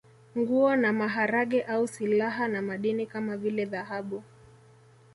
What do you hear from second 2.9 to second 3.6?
kama